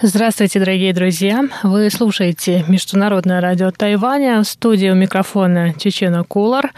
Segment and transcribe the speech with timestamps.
[0.00, 1.42] Здравствуйте, дорогие друзья!
[1.64, 4.44] Вы слушаете Международное радио Тайваня,
[4.92, 6.72] у микрофона Чечена Кулар.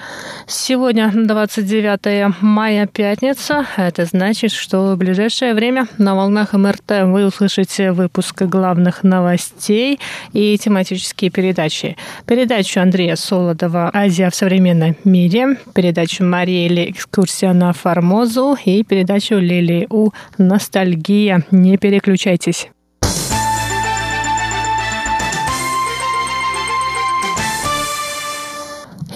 [0.47, 3.67] Сегодня 29 мая, пятница.
[3.77, 10.01] Это значит, что в ближайшее время на волнах МРТ вы услышите выпуск главных новостей
[10.33, 11.99] и тематические передачи.
[12.25, 19.87] Передачу Андрея Солодова «Азия в современном мире», передачу Мариэли «Экскурсия на Формозу» и передачу Лили
[19.91, 21.45] У «Ностальгия».
[21.51, 22.71] Не переключайтесь.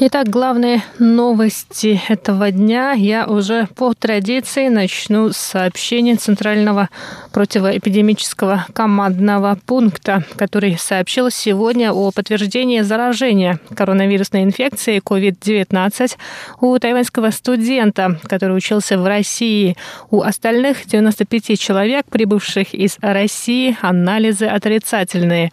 [0.07, 2.93] Итак, главные новости этого дня.
[2.93, 6.91] Я уже по традиции начну с сообщения Центрального
[7.33, 16.19] противоэпидемического командного пункта, который сообщил сегодня о подтверждении заражения коронавирусной инфекцией COVID-19
[16.61, 19.75] у тайваньского студента, который учился в России.
[20.11, 25.51] У остальных 95 человек, прибывших из России, анализы отрицательные.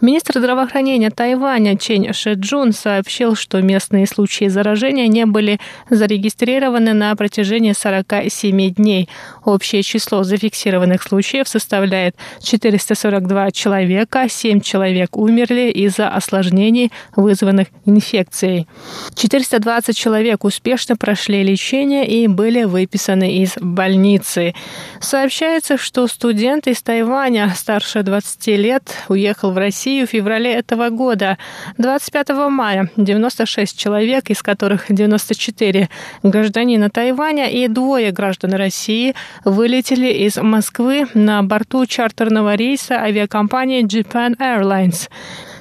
[0.00, 7.72] Министр здравоохранения Тайваня Чень Шеджун сообщил, что местные случаи заражения не были зарегистрированы на протяжении
[7.72, 9.08] 47 дней.
[9.44, 18.66] Общее число зафиксированных случаев составляет 442 человека, 7 человек умерли из-за осложнений, вызванных инфекцией.
[19.14, 24.54] 420 человек успешно прошли лечение и были выписаны из больницы.
[25.00, 30.88] Сообщается, что студент из Тайваня старше 20 лет уехал в Россию Россию в феврале этого
[30.88, 31.36] года.
[31.76, 35.90] 25 мая 96 человек, из которых 94
[36.22, 44.38] гражданина Тайваня и двое граждан России вылетели из Москвы на борту чартерного рейса авиакомпании Japan
[44.38, 45.10] Airlines.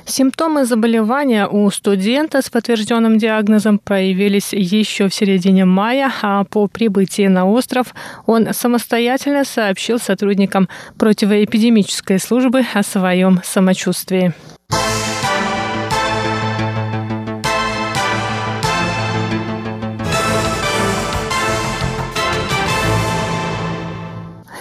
[0.06, 7.28] Симптомы заболевания у студента с подтвержденным диагнозом проявились еще в середине мая, а по прибытии
[7.28, 7.96] на остров
[8.26, 10.68] он самостоятельно сообщил сотрудникам
[10.98, 14.34] противоэпидемической службы о своем самочувствии.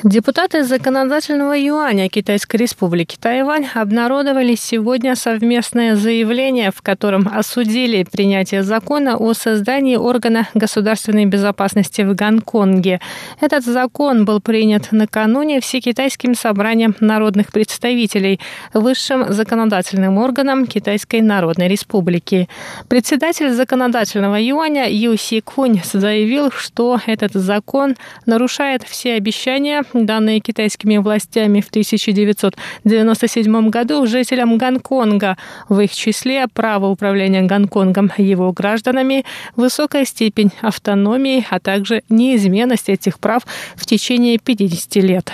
[0.04, 9.16] Депутаты законодательного юаня Китайской республики Тайвань обнародовали сегодня совместное заявление, в котором осудили принятие закона
[9.16, 12.98] о создании органа государственной безопасности в Гонконге.
[13.40, 18.40] Этот закон был принят накануне Всекитайским собранием народных представителей,
[18.74, 22.48] высшим законодательным органом Китайской Народной Республики.
[22.88, 27.94] Председатель законодательного юаня Ю Си Кунь заявил, что этот закон
[28.26, 35.36] нарушает все обещания данные китайскими властями в 1997 году жителям Гонконга,
[35.68, 39.24] в их числе право управления Гонконгом его гражданами,
[39.56, 43.42] высокая степень автономии, а также неизменность этих прав
[43.76, 45.32] в течение 50 лет.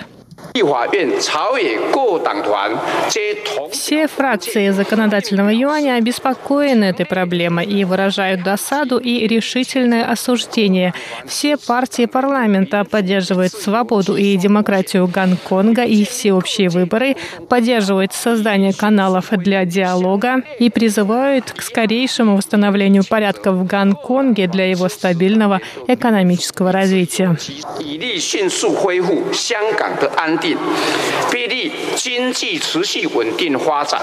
[3.71, 10.95] Все фракции законодательного юаня обеспокоены этой проблемой и выражают досаду и решительное осуждение.
[11.27, 17.17] Все партии парламента поддерживают свободу и демократию Гонконга и всеобщие выборы,
[17.49, 24.89] поддерживают создание каналов для диалога и призывают к скорейшему восстановлению порядка в Гонконге для его
[24.89, 27.37] стабильного экономического развития.
[30.41, 30.57] 定，
[31.31, 34.01] 必力经济持续稳定发展。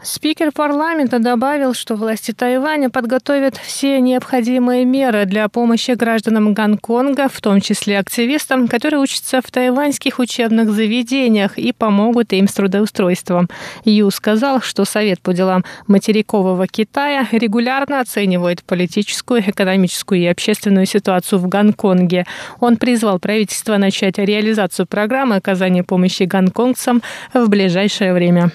[0.00, 7.40] Спикер парламента добавил, что власти Тайваня подготовят все необходимые меры для помощи гражданам Гонконга, в
[7.40, 13.48] том числе активистам, которые учатся в тайваньских учебных заведениях и помогут им с трудоустройством.
[13.84, 21.40] Ю сказал, что Совет по делам материкового Китая регулярно оценивает политическую, экономическую и общественную ситуацию
[21.40, 22.24] в Гонконге.
[22.60, 27.02] Он призвал правительство начать реализацию программы оказания помощи гонконгцам
[27.34, 28.52] в ближайшее время.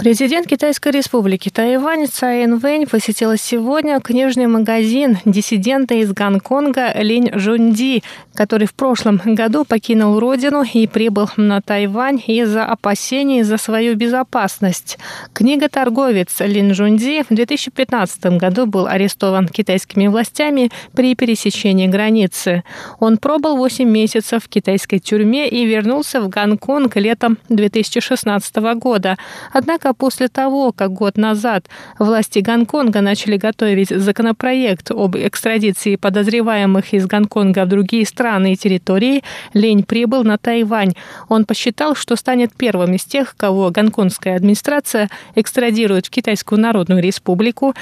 [0.00, 8.02] Президент Китайской республики Тайвань Цай Вэнь посетила сегодня книжный магазин диссидента из Гонконга Линь Жунди,
[8.32, 14.96] который в прошлом году покинул родину и прибыл на Тайвань из-за опасений за свою безопасность.
[15.34, 22.64] Книга-торговец Лин Жунди в 2015 году был арестован китайскими властями при пересечении границы.
[23.00, 29.18] Он пробыл 8 месяцев в китайской тюрьме и вернулся в Гонконг летом 2016 года.
[29.52, 36.94] Однако Однако после того, как год назад власти Гонконга начали готовить законопроект об экстрадиции подозреваемых
[36.94, 39.22] из Гонконга в другие страны и территории,
[39.52, 40.92] Лень прибыл на Тайвань.
[41.28, 47.74] Он посчитал, что станет первым из тех, кого гонконгская администрация экстрадирует в Китайскую Народную Республику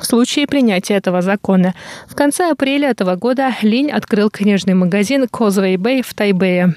[0.00, 1.74] в случае принятия этого закона.
[2.06, 6.74] В конце апреля этого года Линь открыл книжный магазин Causeway Bay в Тайбэе.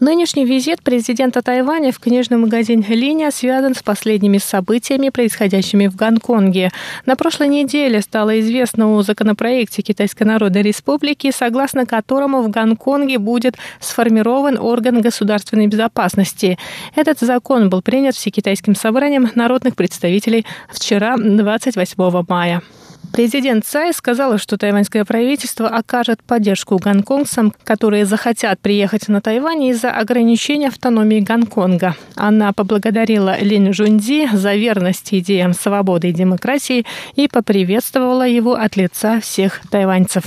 [0.00, 6.72] Нынешний визит президента Тайваня в книжный магазин Линя связан с последними событиями, происходящими в Гонконге.
[7.06, 13.56] На прошлой неделе стало известно о законопроекте Китайской Народной Республики, согласно которому в Гонконге будет
[13.78, 16.58] сформирован орган государственной безопасности.
[16.96, 22.62] Этот закон был принят Всекитайским собранием народных представителей вчера, 28 мая.
[23.14, 29.92] Президент Цай сказала, что тайваньское правительство окажет поддержку гонконгцам, которые захотят приехать на Тайвань из-за
[29.92, 31.94] ограничения автономии Гонконга.
[32.16, 39.20] Она поблагодарила Лин Жунди за верность идеям свободы и демократии и поприветствовала его от лица
[39.20, 40.24] всех тайваньцев.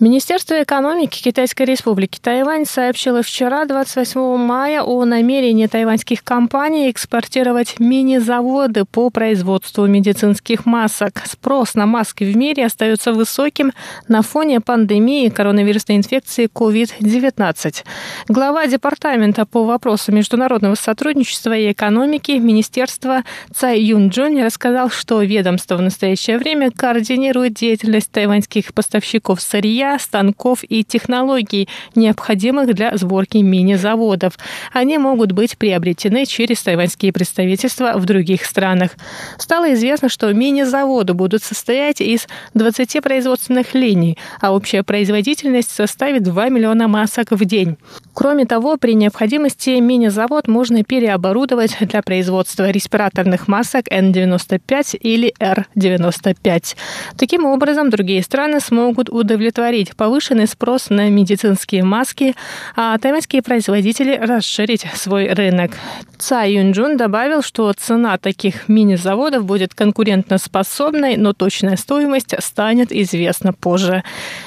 [0.00, 8.86] Министерство экономики Китайской Республики Тайвань сообщило вчера, 28 мая, о намерении тайваньских компаний экспортировать мини-заводы
[8.86, 11.22] по производству медицинских масок.
[11.24, 13.70] Спрос на маски в мире остается высоким
[14.08, 17.84] на фоне пандемии коронавирусной инфекции COVID-19.
[18.26, 23.22] Глава Департамента по вопросам международного сотрудничества и экономики Министерства
[23.54, 30.60] Цай Юн Джун рассказал, что ведомство в настоящее время координирует деятельность тайваньских поставщиков сырья, станков
[30.68, 34.38] и технологий, необходимых для сборки мини-заводов.
[34.72, 38.92] Они могут быть приобретены через тайваньские представительства в других странах.
[39.38, 46.48] Стало известно, что мини-заводы будут состоять из 20 производственных линий, а общая производительность составит 2
[46.48, 47.76] миллиона масок в день.
[48.14, 56.76] Кроме того, при необходимости мини-завод можно переоборудовать для производства респираторных масок N95 или R95.
[57.18, 62.34] Таким образом, другие страны смогут удовлетворить повышенный спрос на медицинские маски,
[62.76, 65.72] а тайваньские производители расширить свой рынок.
[66.18, 74.04] Цай Юнджун добавил, что цена таких мини-заводов будет конкурентоспособной, но точная стоимость станет известна позже.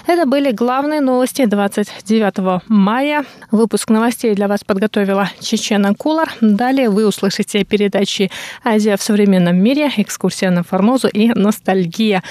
[0.07, 3.25] Это были главные новости 29 мая.
[3.57, 6.31] Выпуск новостей для вас подготовила Чечена Кулар.
[6.41, 8.29] Далее вы услышите передачи
[8.63, 12.21] «Азия в современном мире», «Экскурсия на Формозу» и «Ностальгия».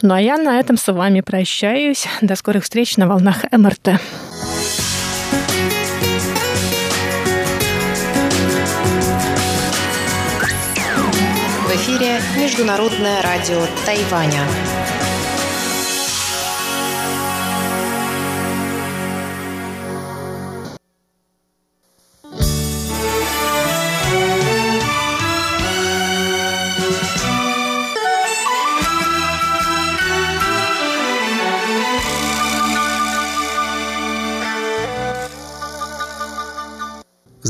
[0.00, 2.06] Ну а я на этом с вами прощаюсь.
[2.22, 4.00] До скорых встреч на волнах МРТ.
[11.66, 14.44] В эфире Международное радио Тайваня.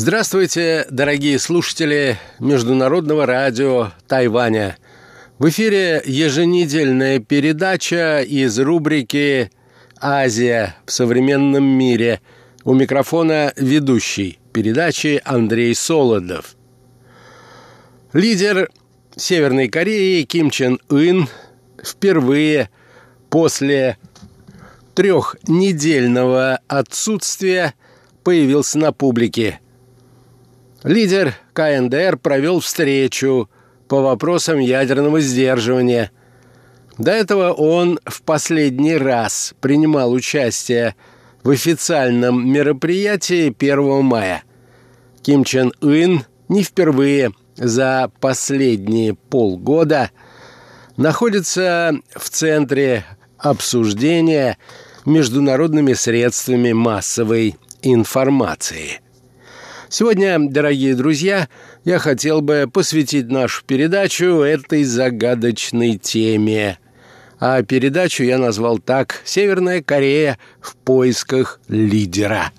[0.02, 4.79] Здравствуйте, дорогие слушатели Международного радио Тайваня.
[5.38, 9.50] В эфире еженедельная передача из рубрики
[10.00, 12.23] «Азия в современном мире».
[12.64, 16.56] У микрофона ведущий передачи Андрей Солодов.
[18.14, 18.71] Лидер
[19.16, 21.28] Северной Кореи Ким Чен Ын
[21.85, 22.71] впервые
[23.28, 23.99] после
[24.95, 27.75] трехнедельного отсутствия
[28.25, 29.61] появился на публике–
[30.82, 33.50] Лидер КНДР провел встречу
[33.87, 36.10] по вопросам ядерного сдерживания.
[36.96, 40.94] До этого он в последний раз принимал участие
[41.42, 44.42] в официальном мероприятии 1 мая.
[45.22, 50.10] Ким Чен Ын не впервые за последние полгода
[50.96, 53.04] находится в центре
[53.37, 54.56] обсуждения
[55.04, 59.00] международными средствами массовой информации–
[59.92, 61.49] Сегодня, дорогие друзья,
[61.85, 66.78] я хотел бы посвятить нашу передачу этой загадочной теме.
[67.40, 72.52] А передачу я назвал так «Северная Корея в поисках лидера».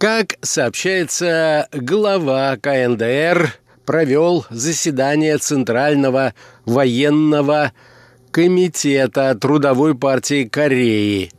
[0.00, 3.52] Как сообщается, глава КНДР
[3.84, 6.32] провел заседание Центрального
[6.64, 7.72] военного
[8.30, 11.30] комитета Трудовой партии Кореи.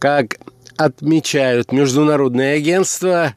[0.00, 0.38] Как
[0.76, 3.36] отмечают международные агентства,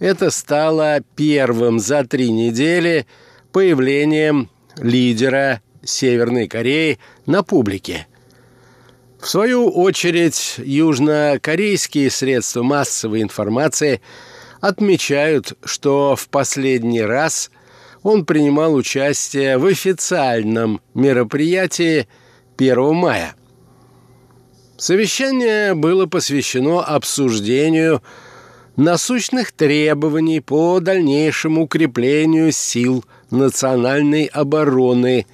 [0.00, 3.06] это стало первым за три недели
[3.52, 8.08] появлением лидера Северной Кореи на публике.
[9.22, 14.00] В свою очередь, южнокорейские средства массовой информации
[14.60, 17.52] отмечают, что в последний раз
[18.02, 22.08] он принимал участие в официальном мероприятии
[22.58, 23.36] 1 мая.
[24.76, 28.02] Совещание было посвящено обсуждению
[28.74, 35.26] насущных требований по дальнейшему укреплению сил национальной обороны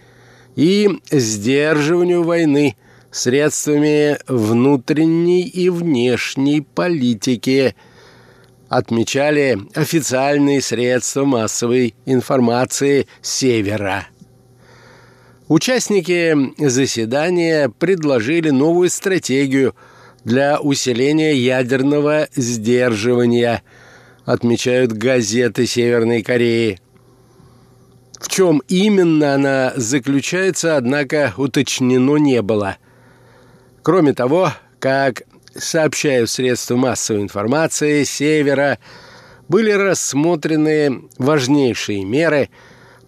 [0.56, 2.76] и сдерживанию войны
[3.10, 7.74] средствами внутренней и внешней политики,
[8.68, 14.08] отмечали официальные средства массовой информации Севера.
[15.48, 19.74] Участники заседания предложили новую стратегию
[20.24, 23.62] для усиления ядерного сдерживания,
[24.26, 26.78] отмечают газеты Северной Кореи.
[28.20, 32.76] В чем именно она заключается, однако, уточнено не было.
[33.82, 35.22] Кроме того, как
[35.54, 38.78] сообщают средства массовой информации Севера,
[39.48, 42.50] были рассмотрены важнейшие меры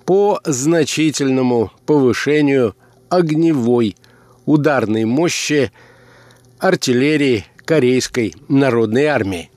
[0.05, 2.75] по значительному повышению
[3.09, 3.97] огневой
[4.47, 5.71] ударной мощи
[6.59, 9.51] артиллерии Корейской народной армии.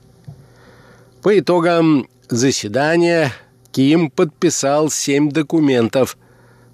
[1.22, 3.32] По итогам заседания
[3.72, 6.16] Ким подписал семь документов,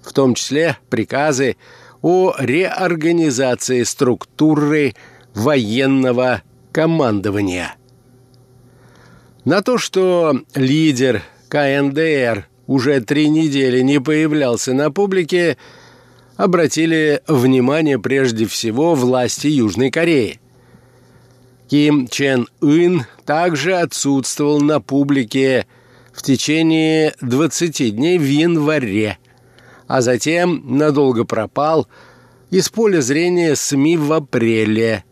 [0.03, 1.57] в том числе приказы
[2.01, 4.95] о реорганизации структуры
[5.33, 6.41] военного
[6.71, 7.75] командования.
[9.45, 15.57] На то, что лидер КНДР уже три недели не появлялся на публике,
[16.37, 20.39] обратили внимание прежде всего власти Южной Кореи.
[21.69, 25.65] Ким Чен Ын также отсутствовал на публике
[26.13, 29.17] в течение 20 дней в январе,
[29.91, 31.85] а затем надолго пропал
[32.49, 35.03] из поля зрения СМИ в апреле.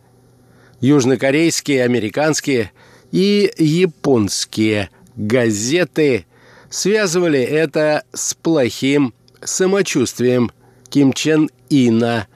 [0.80, 2.72] Южнокорейские, американские
[3.12, 6.24] и японские газеты
[6.70, 10.50] связывали это с плохим самочувствием
[10.88, 12.26] Ким Чен Ина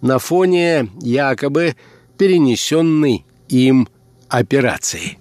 [0.00, 1.76] на фоне якобы
[2.18, 3.88] перенесенной им
[4.26, 5.18] операции.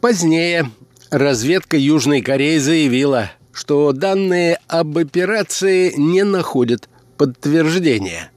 [0.00, 0.70] Позднее
[1.10, 8.30] разведка Южной Кореи заявила, что данные об операции не находят подтверждения.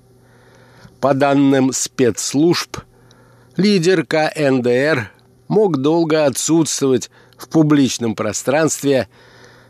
[1.00, 2.78] По данным спецслужб,
[3.56, 5.12] лидер КНДР
[5.48, 9.08] мог долго отсутствовать в публичном пространстве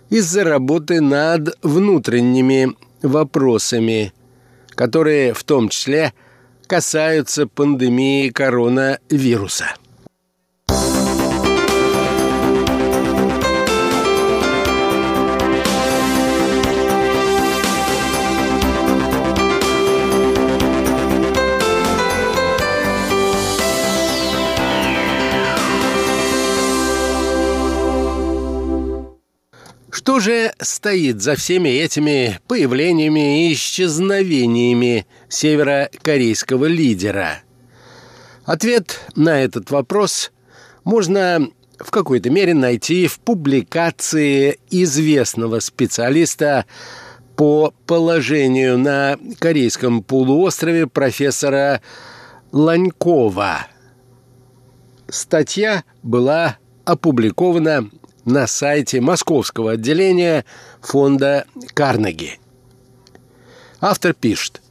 [0.10, 4.14] из-за работы над внутренними вопросами,
[4.70, 6.14] которые в том числе
[6.68, 9.76] касаются пандемии коронавируса.
[30.16, 37.40] Что же стоит за всеми этими появлениями и исчезновениями северокорейского лидера?
[38.46, 40.32] Ответ на этот вопрос
[40.86, 46.64] можно в какой-то мере найти в публикации известного специалиста
[47.36, 51.82] по положению на Корейском полуострове профессора
[52.54, 53.68] Ланькова.
[55.10, 56.56] Статья была
[56.86, 57.90] опубликована
[58.26, 60.46] на сайте московского отделения
[60.82, 62.40] фонда Карнеги.
[63.80, 64.62] Автор пишет.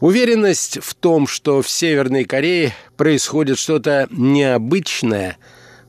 [0.00, 5.38] Уверенность в том, что в Северной Корее происходит что-то необычное,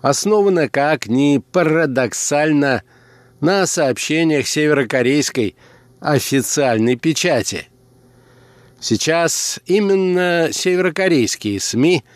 [0.01, 2.81] основана как ни парадоксально
[3.39, 5.55] на сообщениях северокорейской
[6.00, 7.67] официальной печати.
[8.79, 12.03] Сейчас именно северокорейские СМИ–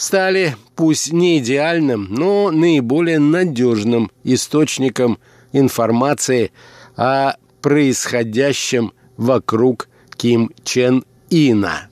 [0.00, 5.18] стали пусть не идеальным, но наиболее надежным источником
[5.52, 6.52] информации
[6.96, 11.88] о происходящем вокруг Ким Чен Ина.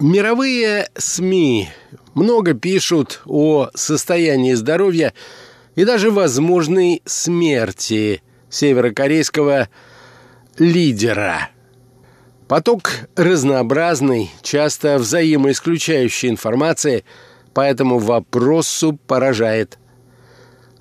[0.00, 1.68] Мировые СМИ
[2.14, 5.12] много пишут о состоянии здоровья
[5.74, 9.68] и даже возможной смерти северокорейского
[10.58, 11.50] лидера–
[12.48, 17.04] Поток разнообразный, часто взаимоисключающей информации
[17.54, 19.78] по этому вопросу поражает.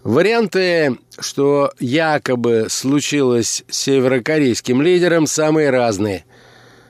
[0.03, 6.25] Варианты, что якобы случилось с северокорейским лидером, самые разные.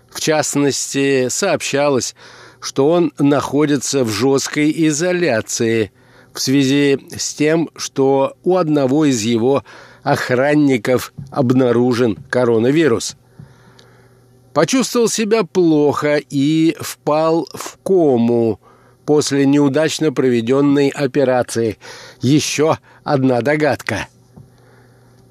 [0.10, 2.16] В частности, сообщалось,
[2.62, 5.92] что он находится в жесткой изоляции
[6.34, 9.66] в связи с тем, что у одного из его
[10.04, 13.18] охранников обнаружен коронавирус.
[14.53, 18.60] Почувствовал себя плохо и впал в кому
[19.05, 21.77] после неудачно проведенной операции.
[22.22, 24.08] Еще одна догадка.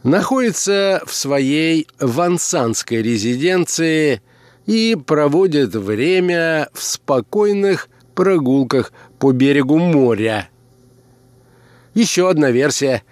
[0.03, 4.23] Находится в своей вансанской резиденции
[4.65, 10.49] и проводит время в спокойных прогулках по берегу моря.
[11.93, 13.03] Еще одна версия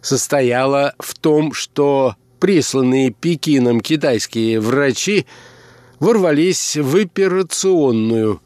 [0.00, 5.24] состояла в том, что присланные Пекином китайские врачи
[5.98, 8.42] ворвались в операционную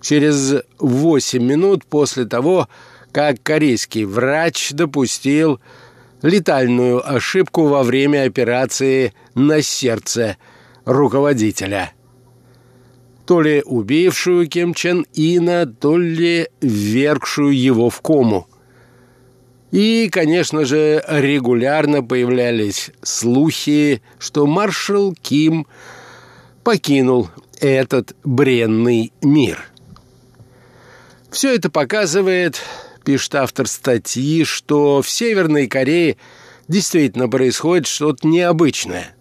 [0.00, 2.68] через 8 минут после того,
[3.12, 5.60] как корейский врач допустил
[6.22, 10.38] летальную ошибку во время операции на сердце
[10.84, 11.92] руководителя.
[13.26, 18.48] То ли убившую Ким Чен Ина, то ли ввергшую его в кому–
[19.70, 25.66] и, конечно же, регулярно появлялись слухи, что маршал Ким
[26.62, 27.30] покинул
[27.60, 29.64] этот бренный мир.
[31.30, 32.62] Все это показывает,
[33.04, 36.16] пишет автор статьи, что в Северной Корее
[36.68, 39.14] действительно происходит что-то необычное.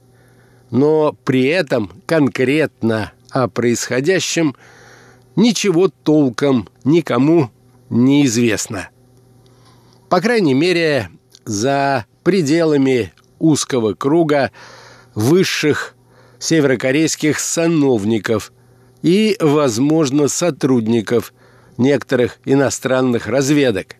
[0.69, 4.55] Но при этом конкретно о происходящем
[5.35, 7.49] ничего толком никому
[7.89, 8.89] не известно–
[10.15, 11.09] по крайней мере,
[11.43, 14.51] за пределами узкого круга
[15.13, 15.93] высших
[16.39, 18.53] северокорейских сановников
[19.01, 21.33] и, возможно, сотрудников
[21.77, 23.97] некоторых иностранных разведок.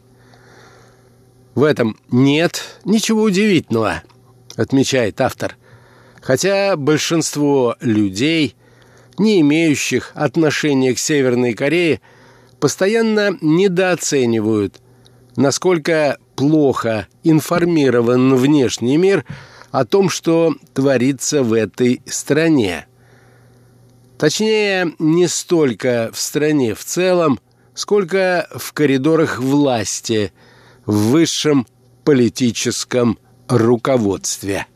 [1.53, 4.01] В этом нет ничего удивительного,
[4.55, 5.57] отмечает автор,
[6.22, 8.55] хотя большинство людей,
[9.17, 12.00] не имеющих отношения к Северной Корее,
[12.62, 14.79] постоянно недооценивают
[15.36, 19.25] насколько плохо информирован внешний мир
[19.72, 22.88] о том, что творится в этой стране.
[24.17, 27.39] Точнее, не столько в стране в целом,
[27.74, 30.32] сколько в коридорах власти,
[30.86, 31.67] в высшем
[32.06, 33.19] политическом
[33.50, 34.67] руководстве.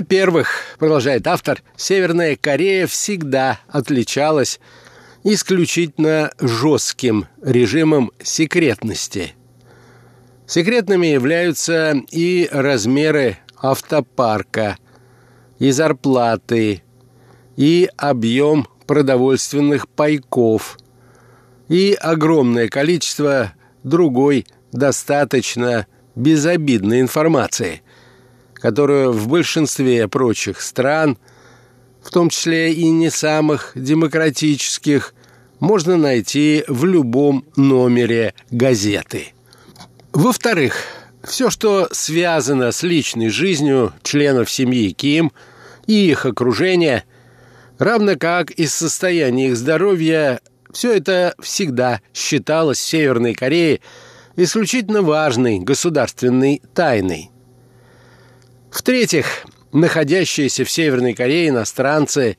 [0.00, 4.58] Во-первых, продолжает автор, Северная Корея всегда отличалась
[5.24, 9.34] исключительно жестким режимом секретности.
[10.46, 14.78] Секретными являются и размеры автопарка,
[15.58, 16.82] и зарплаты,
[17.56, 20.78] и объем продовольственных пайков,
[21.68, 27.82] и огромное количество другой достаточно безобидной информации–
[28.60, 31.18] которую в большинстве прочих стран,
[32.02, 35.14] в том числе и не самых демократических,
[35.58, 39.32] можно найти в любом номере газеты.
[40.12, 40.74] Во-вторых,
[41.22, 45.32] все, что связано с личной жизнью членов семьи Ким
[45.86, 47.04] и их окружения,
[47.78, 50.40] равно как и с состоянием их здоровья,
[50.72, 53.80] все это всегда считалось в Северной Корее
[54.36, 57.30] исключительно важной государственной тайной.
[58.70, 62.36] В-третьих, находящиеся в Северной Корее иностранцы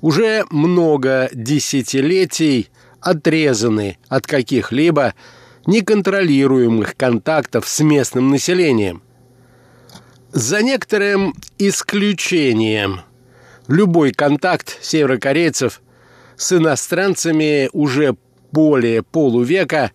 [0.00, 5.14] уже много десятилетий отрезаны от каких-либо
[5.66, 9.02] неконтролируемых контактов с местным населением.
[10.30, 13.00] За некоторым исключением
[13.66, 15.82] любой контакт северокорейцев
[16.36, 18.16] с иностранцами уже
[18.52, 19.90] более полувека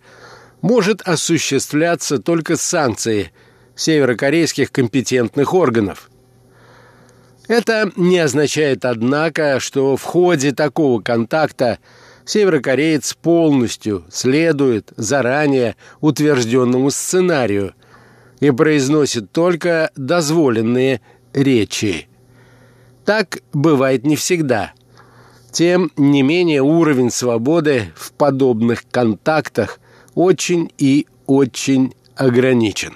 [0.60, 3.32] может осуществляться только с санкцией–
[3.78, 6.10] северокорейских компетентных органов.
[7.46, 11.78] Это не означает, однако, что в ходе такого контакта
[12.26, 17.72] северокореец полностью следует заранее утвержденному сценарию
[18.40, 21.00] и произносит только дозволенные
[21.32, 22.08] речи.
[23.06, 24.72] Так бывает не всегда.
[25.52, 29.80] Тем не менее уровень свободы в подобных контактах
[30.14, 32.94] очень и очень ограничен.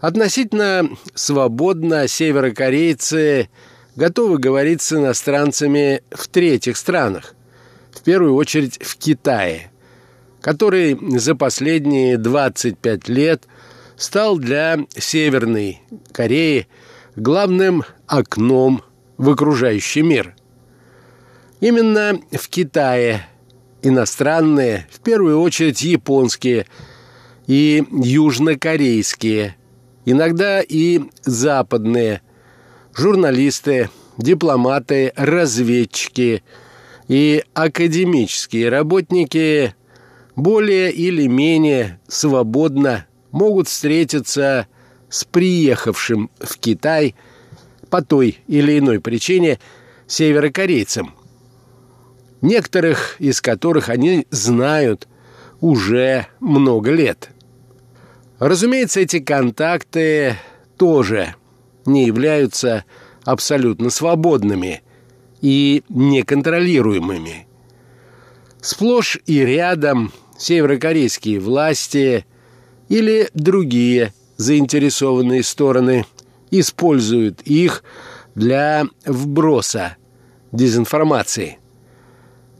[0.00, 3.50] Относительно свободно северокорейцы
[3.96, 7.34] готовы говорить с иностранцами в третьих странах,
[7.92, 9.70] в первую очередь в Китае,
[10.40, 13.44] который за последние 25 лет
[13.96, 15.82] стал для Северной
[16.12, 16.66] Кореи
[17.14, 18.82] главным окном
[19.18, 20.34] в окружающий мир.
[21.60, 23.26] Именно в Китае
[23.82, 26.66] иностранные, в первую очередь японские
[27.46, 29.56] и южнокорейские,
[30.04, 32.22] иногда и западные,
[32.94, 36.42] журналисты, дипломаты, разведчики
[37.08, 39.74] и академические работники
[40.36, 44.66] более или менее свободно могут встретиться
[45.08, 47.14] с приехавшим в Китай
[47.90, 49.58] по той или иной причине
[50.06, 51.14] северокорейцем,
[52.40, 55.08] некоторых из которых они знают
[55.60, 57.30] уже много лет.
[58.40, 60.34] Разумеется, эти контакты
[60.78, 61.34] тоже
[61.84, 62.86] не являются
[63.24, 64.82] абсолютно свободными
[65.42, 67.46] и неконтролируемыми.
[68.62, 72.24] Сплошь и рядом северокорейские власти
[72.88, 76.06] или другие заинтересованные стороны
[76.50, 77.84] используют их
[78.34, 79.98] для вброса
[80.50, 81.58] дезинформации.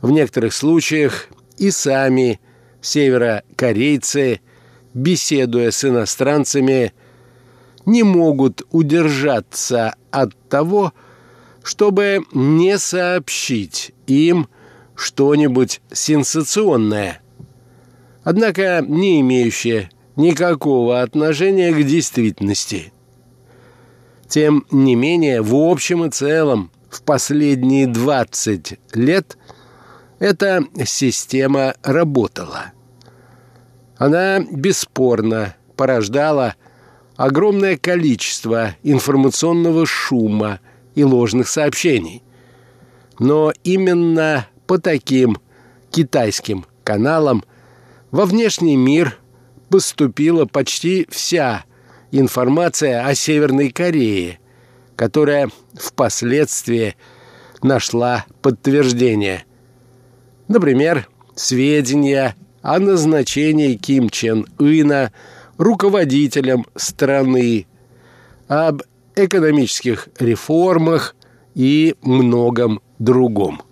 [0.03, 2.39] В некоторых случаях и сами
[2.83, 4.41] северокорейцы,
[4.95, 6.93] беседуя с иностранцами,
[7.87, 10.93] не могут удержаться от того,
[11.63, 14.49] чтобы не сообщить им
[14.95, 17.21] что-нибудь сенсационное,
[18.23, 22.93] однако не имеющее никакого отношения к действительности.
[24.29, 29.39] Тем не менее, в общем и целом, в последние 20 лет
[30.19, 32.73] эта система работала.
[34.01, 36.55] Она бесспорно порождала
[37.17, 40.61] огромное количество информационного шума
[40.95, 42.23] и ложных сообщений.
[43.19, 45.37] Но именно по таким
[45.91, 47.45] китайским каналам
[48.11, 49.19] во внешний мир
[49.69, 51.67] поступила почти вся
[52.11, 54.41] информация о Северной Корее,
[54.97, 56.97] которая впоследствии
[57.63, 59.45] нашла подтверждение.
[60.49, 65.13] Например, сведения о назначении Ким Чен Ына
[65.59, 67.67] руководителем страны,
[68.49, 68.83] об
[69.15, 71.15] экономических реформах
[71.55, 73.63] и многом другом.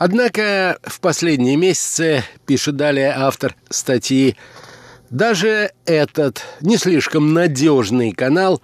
[0.00, 4.34] Однако в последние месяцы, пишет далее автор статьи,
[5.10, 8.62] даже этот не слишком надежный канал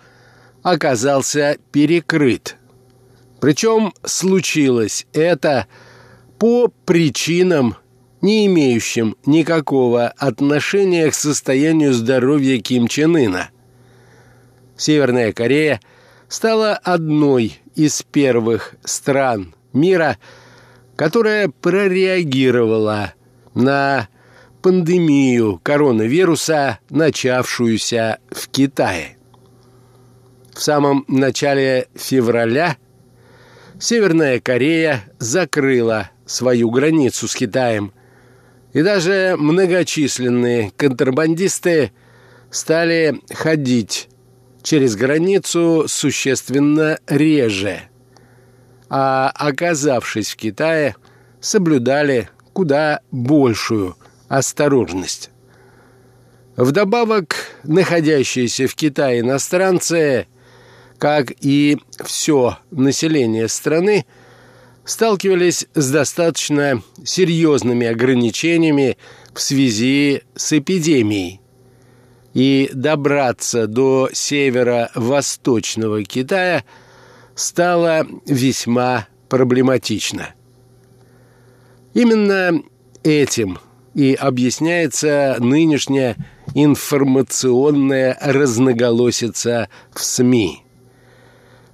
[0.62, 2.56] оказался перекрыт.
[3.38, 5.66] Причем случилось это
[6.38, 7.76] по причинам,
[8.22, 13.50] не имеющим никакого отношения к состоянию здоровья Ким Чен Ына.
[14.78, 15.82] Северная Корея
[16.28, 20.16] стала одной из первых стран мира–
[20.96, 23.14] которая прореагировала
[23.54, 24.08] на
[24.62, 29.18] пандемию коронавируса, начавшуюся в Китае.
[30.54, 32.78] В самом начале февраля
[33.78, 37.92] Северная Корея закрыла свою границу с Китаем,
[38.72, 41.92] и даже многочисленные контрабандисты
[42.50, 44.08] стали ходить
[44.62, 47.82] через границу существенно реже–
[48.88, 50.96] а оказавшись в Китае,
[51.40, 53.96] соблюдали куда большую
[54.28, 55.30] осторожность.
[56.56, 60.26] Вдобавок, находящиеся в Китае иностранцы,
[60.98, 64.06] как и все население страны,
[64.84, 68.96] сталкивались с достаточно серьезными ограничениями
[69.34, 71.40] в связи с эпидемией.
[72.32, 76.64] И добраться до северо-восточного Китая–
[77.36, 80.34] стало весьма проблематично.
[81.94, 82.62] Именно
[83.04, 83.58] этим
[83.94, 86.16] и объясняется нынешняя
[86.54, 90.64] информационная разноголосица в СМИ.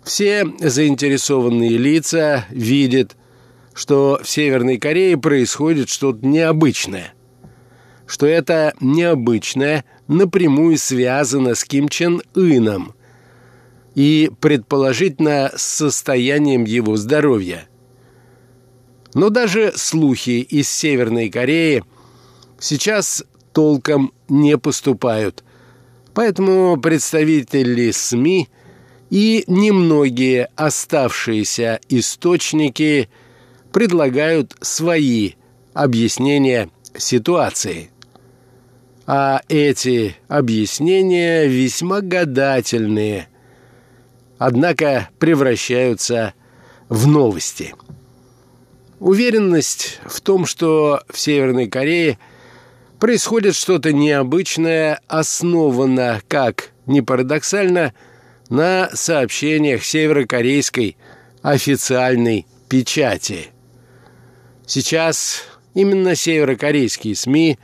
[0.04, 3.16] Все заинтересованные лица видят,
[3.72, 7.14] что в Северной Корее происходит что-то необычное,
[8.06, 12.94] что это необычное напрямую связано с Ким Чен Ыном–
[13.94, 17.68] и, предположительно, с состоянием его здоровья.
[19.14, 21.84] Но даже слухи из Северной Кореи
[22.58, 25.44] сейчас толком не поступают.
[26.14, 28.48] Поэтому представители СМИ
[29.10, 33.10] и немногие оставшиеся источники
[33.72, 35.32] предлагают свои
[35.74, 37.90] объяснения ситуации.
[39.06, 43.28] А эти объяснения весьма гадательные,
[44.44, 46.34] однако превращаются
[46.88, 47.74] в новости.
[48.98, 52.18] Уверенность в том, что в Северной Корее
[52.98, 57.94] происходит что-то необычное, основана, как ни парадоксально,
[58.48, 60.96] на сообщениях северокорейской
[61.42, 63.46] официальной печати.
[64.66, 67.58] Сейчас именно северокорейские СМИ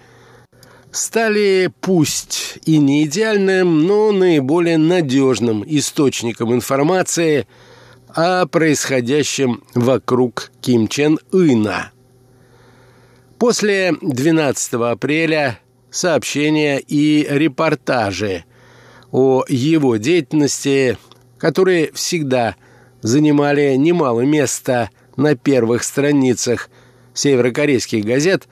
[0.93, 7.47] стали пусть и не идеальным, но наиболее надежным источником информации
[8.09, 11.93] о происходящем вокруг Ким Чен Ына.
[13.39, 18.45] После 12 апреля сообщения и репортажи
[19.11, 20.99] о его деятельности,
[21.39, 22.57] которые всегда
[23.01, 26.69] занимали немало места на первых страницах
[27.15, 28.49] северокорейских газет,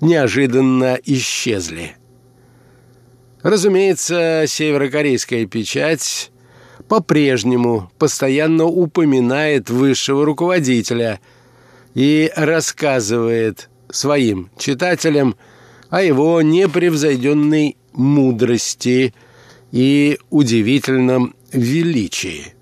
[0.00, 1.96] неожиданно исчезли.
[3.42, 6.30] Разумеется, северокорейская печать
[6.88, 11.20] по-прежнему постоянно упоминает высшего руководителя
[11.94, 15.36] и рассказывает своим читателям
[15.90, 19.14] о его непревзойденной мудрости
[19.72, 22.54] и удивительном величии,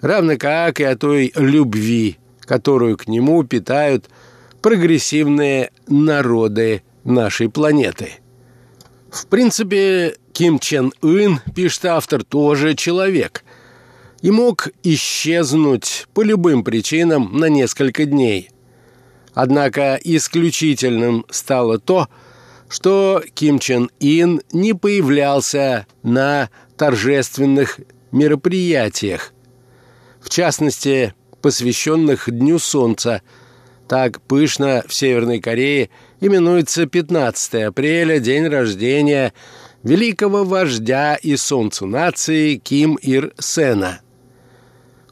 [0.00, 4.08] равно как и о той любви, которую к нему питают
[4.62, 8.12] прогрессивные народы нашей планеты.
[9.10, 13.44] В принципе, Ким Чен Ын, пишет автор, тоже человек
[14.20, 18.50] и мог исчезнуть по любым причинам на несколько дней.
[19.34, 22.08] Однако исключительным стало то,
[22.68, 29.32] что Ким Чен Ин не появлялся на торжественных мероприятиях,
[30.20, 33.22] в частности, посвященных Дню Солнца.
[33.88, 35.88] Так пышно в Северной Корее
[36.20, 39.32] именуется 15 апреля, день рождения
[39.82, 44.00] великого вождя и солнца нации Ким Ир Сена.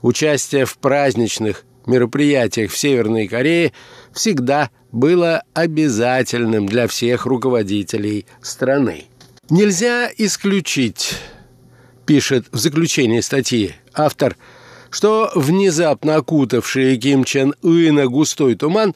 [0.03, 3.73] Участие в праздничных мероприятиях в Северной Корее
[4.13, 9.05] всегда было обязательным для всех руководителей страны.
[9.49, 11.17] Нельзя исключить,
[12.05, 14.37] пишет в заключении статьи автор,
[14.97, 18.95] что внезапно окутавший Ким Чен Ына густой туман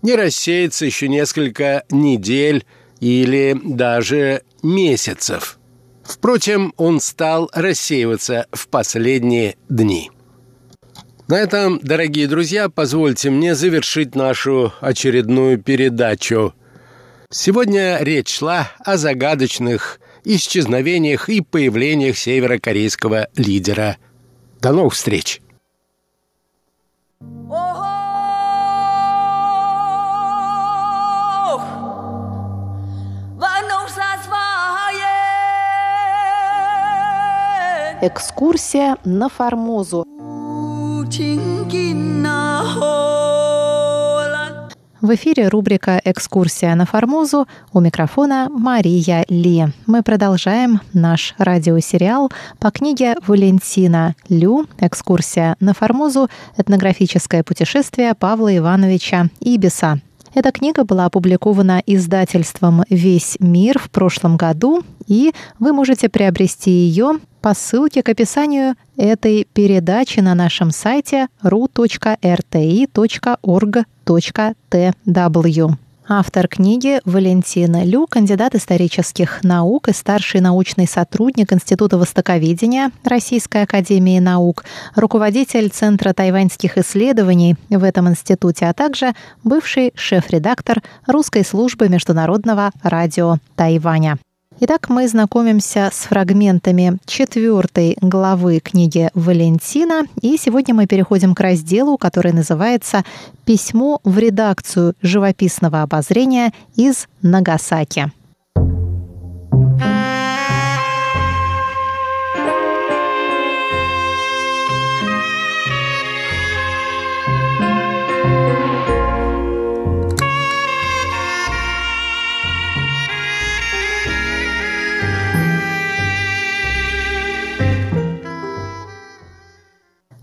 [0.00, 2.64] не рассеется еще несколько недель
[3.00, 5.58] или даже месяцев.
[6.04, 10.10] Впрочем, он стал рассеиваться в последние дни.
[11.28, 16.54] На этом, дорогие друзья, позвольте мне завершить нашу очередную передачу.
[17.28, 23.98] Сегодня речь шла о загадочных исчезновениях и появлениях северокорейского лидера.
[24.62, 25.42] До новых встреч!
[38.04, 40.04] Экскурсия на Формозу.
[45.02, 49.66] В эфире рубрика «Экскурсия на Формозу» у микрофона Мария Ли.
[49.88, 56.28] Мы продолжаем наш радиосериал по книге Валентина Лю «Экскурсия на Формозу.
[56.56, 60.00] Этнографическое путешествие Павла Ивановича Ибиса».
[60.34, 67.18] Эта книга была опубликована издательством «Весь мир» в прошлом году, и вы можете приобрести ее
[67.40, 72.16] по ссылке к описанию этой передачи на нашем сайте ru.rti.org.tw.
[76.08, 84.18] Автор книги Валентина Лю, кандидат исторических наук и старший научный сотрудник Института востоковедения Российской академии
[84.20, 92.70] наук, руководитель Центра тайваньских исследований в этом институте, а также бывший шеф-редактор русской службы международного
[92.82, 94.18] радио Тайваня.
[94.64, 101.98] Итак, мы знакомимся с фрагментами четвертой главы книги Валентина, и сегодня мы переходим к разделу,
[101.98, 103.02] который называется
[103.44, 108.12] «Письмо в редакцию живописного обозрения из Нагасаки».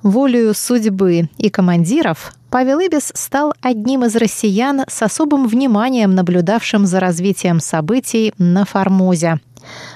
[0.04, 7.00] Волею судьбы и командиров Павел Ибис стал одним из россиян с особым вниманием наблюдавшим за
[7.00, 9.40] развитием событий на Формозе.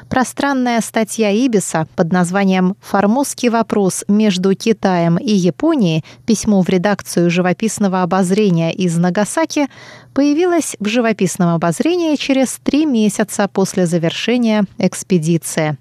[0.09, 6.03] Пространная статья Ибиса под названием «Формозский вопрос между Китаем и Японией.
[6.25, 9.67] Письмо в редакцию живописного обозрения из Нагасаки»
[10.13, 15.77] появилась в живописном обозрении через три месяца после завершения экспедиции.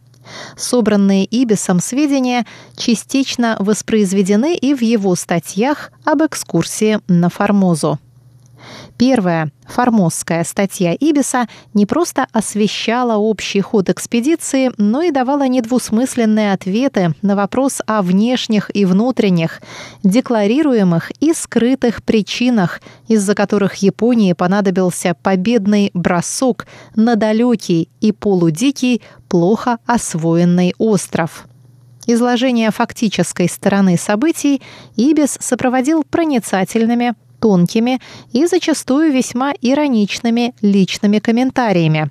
[0.56, 7.98] Собранные Ибисом сведения частично воспроизведены и в его статьях об экскурсии на Формозу.
[9.04, 17.12] Первая формозская статья Ибиса не просто освещала общий ход экспедиции, но и давала недвусмысленные ответы
[17.20, 19.60] на вопрос о внешних и внутренних,
[20.04, 29.78] декларируемых и скрытых причинах, из-за которых Японии понадобился победный бросок на далекий и полудикий, плохо
[29.84, 31.48] освоенный остров.
[32.06, 34.62] Изложение фактической стороны событий
[34.94, 38.00] Ибис сопроводил проницательными, тонкими
[38.32, 42.10] и зачастую весьма ироничными личными комментариями.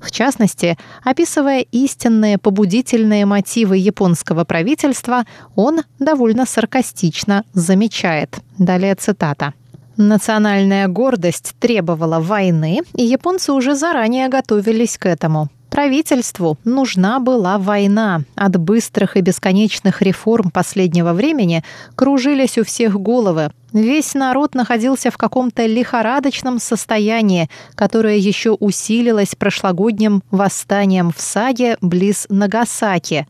[0.00, 8.40] В частности, описывая истинные побудительные мотивы японского правительства, он довольно саркастично замечает.
[8.58, 9.54] Далее цитата.
[9.96, 15.48] Национальная гордость требовала войны, и японцы уже заранее готовились к этому.
[15.70, 18.22] Правительству нужна была война.
[18.34, 21.62] От быстрых и бесконечных реформ последнего времени
[21.94, 23.52] кружились у всех головы.
[23.72, 32.26] Весь народ находился в каком-то лихорадочном состоянии, которое еще усилилось прошлогодним восстанием в Саге близ
[32.28, 33.26] Нагасаки.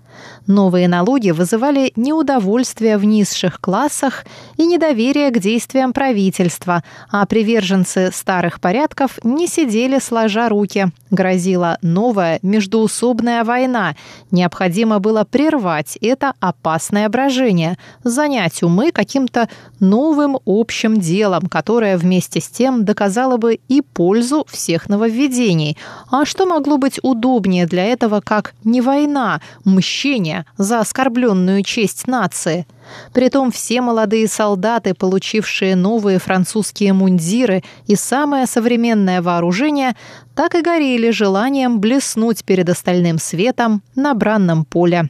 [0.47, 4.25] Новые налоги вызывали неудовольствие в низших классах
[4.57, 10.89] и недоверие к действиям правительства, а приверженцы старых порядков не сидели сложа руки.
[11.11, 13.95] Грозила новая междуусобная война.
[14.31, 22.41] Необходимо было прервать это опасное брожение, занять умы каким-то новым самым общим делом, которое вместе
[22.41, 25.77] с тем доказало бы и пользу всех нововведений.
[26.11, 32.67] А что могло быть удобнее для этого, как не война, мщение за оскорбленную честь нации?
[33.13, 39.95] Притом все молодые солдаты, получившие новые французские мундиры и самое современное вооружение,
[40.35, 45.09] так и горели желанием блеснуть перед остальным светом на бранном поле.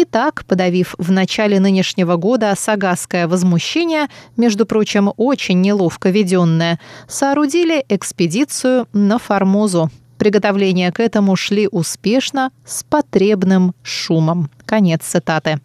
[0.00, 7.84] И так, подавив в начале нынешнего года сагасское возмущение, между прочим, очень неловко веденное, соорудили
[7.90, 9.90] экспедицию на Формозу.
[10.16, 14.48] Приготовления к этому шли успешно, с потребным шумом.
[14.64, 15.60] Конец цитаты.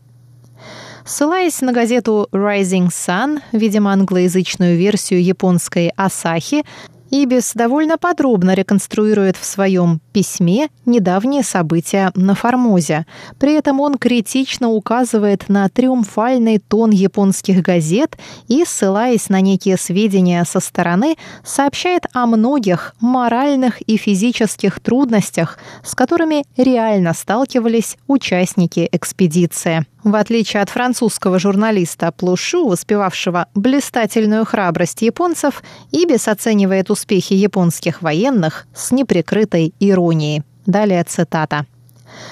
[1.05, 6.65] Ссылаясь на газету Rising Sun, видимо, англоязычную версию японской Асахи,
[7.11, 13.05] Ибис довольно подробно реконструирует в своем письме недавние события на Формозе.
[13.39, 20.43] При этом он критично указывает на триумфальный тон японских газет и, ссылаясь на некие сведения
[20.45, 29.85] со стороны, сообщает о многих моральных и физических трудностях, с которыми реально сталкивались участники экспедиции.
[30.05, 38.67] В отличие от французского журналиста Плушу, воспевавшего блистательную храбрость японцев, Ибис оценивает успехи японских военных
[38.75, 40.43] с неприкрытой иронией.
[40.67, 41.65] Далее цитата.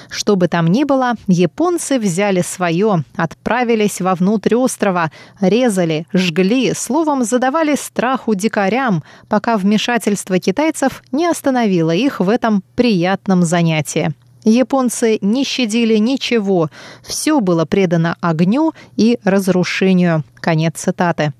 [0.08, 5.10] Что бы там ни было, японцы взяли свое, отправились вовнутрь острова,
[5.40, 13.42] резали, жгли, словом, задавали страху дикарям, пока вмешательство китайцев не остановило их в этом приятном
[13.42, 14.14] занятии.
[14.44, 16.70] Японцы не щадили ничего,
[17.02, 20.22] все было предано огню и разрушению.
[20.40, 21.32] Конец цитаты.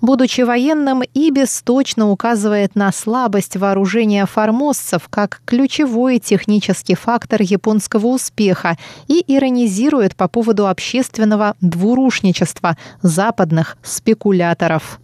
[0.00, 8.78] Будучи военным, Ибис точно указывает на слабость вооружения формозцев как ключевой технический фактор японского успеха
[9.08, 15.00] и иронизирует по поводу общественного двурушничества западных спекуляторов.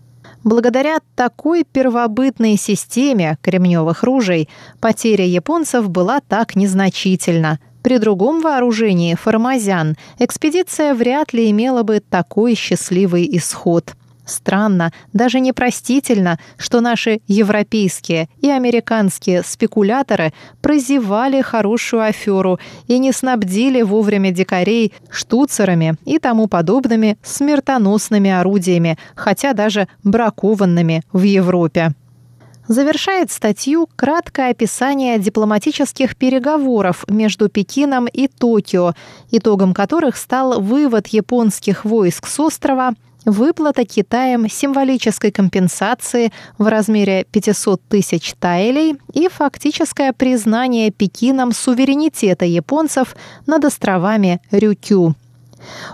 [0.46, 4.48] Благодаря такой первобытной системе кремневых ружей
[4.80, 7.58] потеря японцев была так незначительна.
[7.82, 13.96] При другом вооружении формазян экспедиция вряд ли имела бы такой счастливый исход–
[14.26, 22.58] Странно, даже непростительно, что наши европейские и американские спекуляторы прозевали хорошую аферу
[22.88, 31.22] и не снабдили вовремя дикарей штуцерами и тому подобными смертоносными орудиями, хотя даже бракованными в
[31.22, 31.94] Европе.
[32.66, 38.94] Завершает статью краткое описание дипломатических переговоров между Пекином и Токио,
[39.30, 42.94] итогом которых стал вывод японских войск с острова
[43.26, 53.16] выплата Китаем символической компенсации в размере 500 тысяч тайлей и фактическое признание Пекином суверенитета японцев
[53.46, 55.14] над островами Рюкю.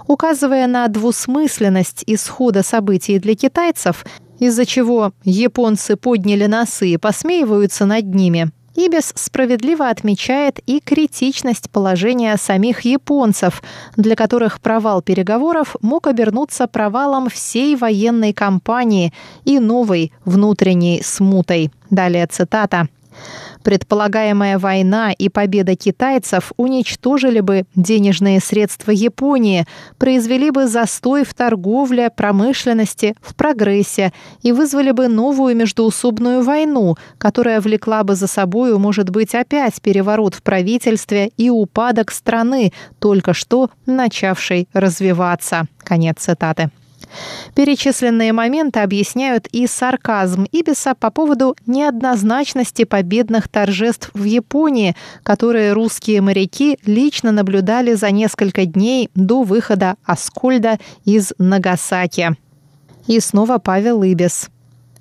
[0.07, 4.05] Указывая на двусмысленность исхода событий для китайцев,
[4.39, 12.37] из-за чего японцы подняли носы и посмеиваются над ними, Ибис справедливо отмечает и критичность положения
[12.37, 13.63] самих японцев,
[13.97, 19.13] для которых провал переговоров мог обернуться провалом всей военной кампании
[19.45, 21.71] и новой внутренней смутой.
[21.91, 22.89] Далее цитата.
[23.63, 29.67] Предполагаемая война и победа китайцев уничтожили бы денежные средства Японии,
[29.99, 37.61] произвели бы застой в торговле, промышленности, в прогрессе и вызвали бы новую междуусобную войну, которая
[37.61, 43.71] влекла бы за собою, может быть, опять переворот в правительстве и упадок страны, только что
[43.87, 45.67] начавшей развиваться.
[45.79, 46.71] Конец цитаты.
[47.55, 56.21] Перечисленные моменты объясняют и сарказм Ибиса по поводу неоднозначности победных торжеств в Японии, которые русские
[56.21, 62.37] моряки лично наблюдали за несколько дней до выхода Аскольда из Нагасаки.
[63.07, 64.49] И снова Павел Ибис.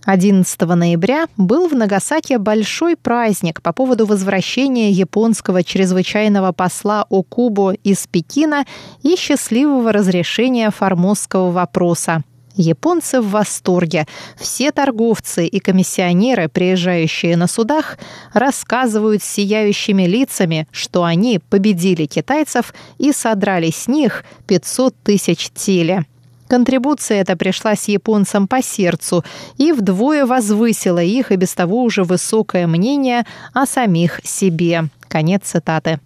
[0.05, 8.07] 11 ноября был в Нагасаке большой праздник по поводу возвращения японского чрезвычайного посла Окубо из
[8.07, 8.65] Пекина
[9.03, 12.23] и счастливого разрешения формозского вопроса.
[12.55, 14.05] Японцы в восторге.
[14.37, 17.97] Все торговцы и комиссионеры, приезжающие на судах,
[18.33, 26.05] рассказывают сияющими лицами, что они победили китайцев и содрали с них 500 тысяч теле.
[26.51, 29.23] Контрибуция эта пришлась японцам по сердцу
[29.55, 34.89] и вдвое возвысила их и без того уже высокое мнение о самих себе.
[35.07, 36.01] Конец цитаты.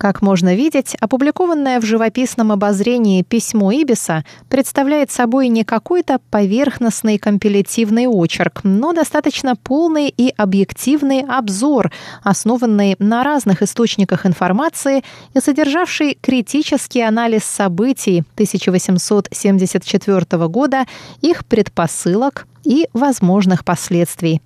[0.00, 8.06] Как можно видеть, опубликованное в живописном обозрении письмо Ибиса представляет собой не какой-то поверхностный компилятивный
[8.06, 11.92] очерк, но достаточно полный и объективный обзор,
[12.22, 20.86] основанный на разных источниках информации и содержавший критический анализ событий 1874 года,
[21.20, 24.40] их предпосылок и возможных последствий.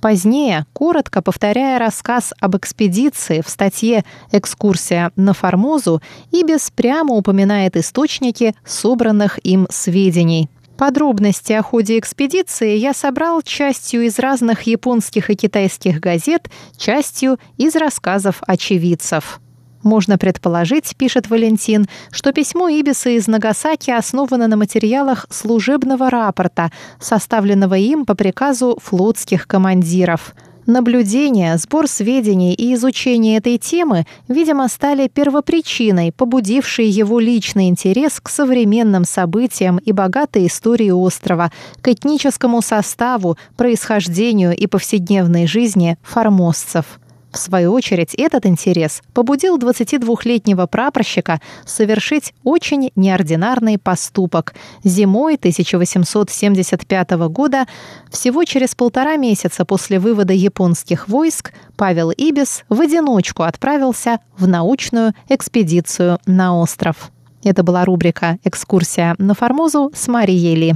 [0.00, 6.00] Позднее, коротко повторяя рассказ об экспедиции в статье «Экскурсия на Формозу»,
[6.30, 10.48] Ибис прямо упоминает источники собранных им сведений.
[10.80, 16.48] Подробности о ходе экспедиции я собрал частью из разных японских и китайских газет,
[16.78, 19.40] частью из рассказов очевидцев.
[19.82, 27.74] Можно предположить, пишет Валентин, что письмо Ибиса из Нагасаки основано на материалах служебного рапорта, составленного
[27.74, 30.34] им по приказу флотских командиров.
[30.66, 38.28] Наблюдение, сбор сведений и изучение этой темы, видимо, стали первопричиной, побудившей его личный интерес к
[38.28, 41.50] современным событиям и богатой истории острова,
[41.80, 47.00] к этническому составу, происхождению и повседневной жизни формозцев.
[47.32, 54.54] В свою очередь, этот интерес побудил 22-летнего прапорщика совершить очень неординарный поступок.
[54.82, 57.66] Зимой 1875 года,
[58.10, 65.14] всего через полтора месяца после вывода японских войск, Павел Ибис в одиночку отправился в научную
[65.28, 67.12] экспедицию на остров.
[67.44, 70.74] Это была рубрика «Экскурсия на Формозу» с Марией Ли.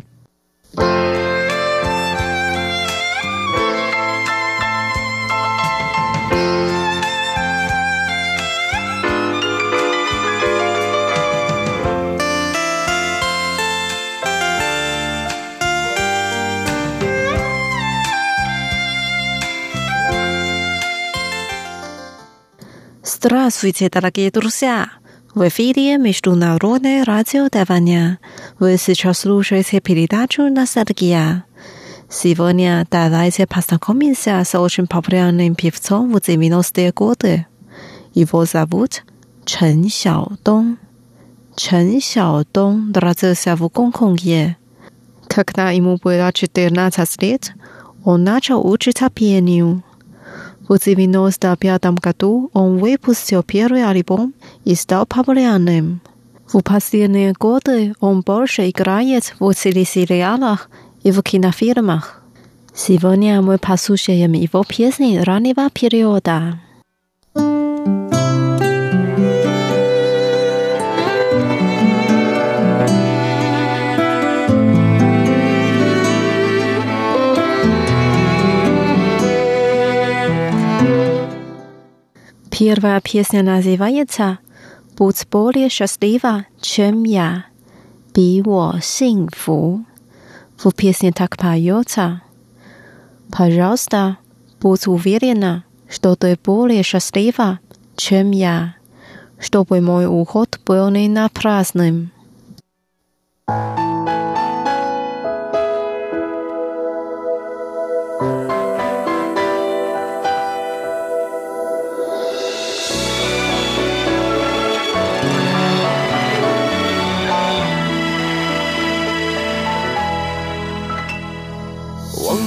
[23.26, 24.90] Здравствуйте, дорогие друзья!
[25.34, 28.18] В эфире Международное радио Тайваня.
[28.58, 31.46] Вы сейчас слушаете передачу «Ностальгия».
[32.10, 37.46] Сегодня давайте познакомимся с очень популярным певцом в 90-е годы.
[38.12, 39.04] Его зовут
[39.46, 40.76] Чен Xiaodong.
[41.56, 44.58] Чен Xiaodong родился в Гонконге.
[45.28, 47.54] Когда ему было 14 лет,
[48.04, 49.82] он начал учиться пению.
[50.68, 54.32] В 95 году он выпустил первый альбом
[54.64, 56.00] и стал популярным.
[56.50, 60.70] В последние годы он больше играет в телесериалах
[61.02, 62.22] и в кинофильмах.
[62.74, 66.60] Сегодня мы послушаем его песни раннего периода.
[82.56, 84.38] Первая песня называется
[84.96, 87.46] «Будь более счастлива, чем я».
[88.14, 89.84] «Би во синфу».
[90.56, 92.22] В песне так поется.
[93.36, 94.18] «Пожалуйста,
[94.60, 97.58] будь уверена, что ты более счастлива,
[97.96, 98.76] чем я,
[99.40, 102.12] чтобы мой уход был не напрасным».
[103.46, 103.83] thank you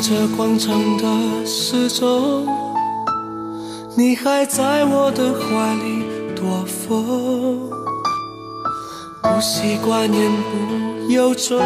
[0.09, 2.47] 这广场的时钟，
[3.97, 7.69] 你还在我的怀里躲风，
[9.21, 11.59] 不习惯言不由衷，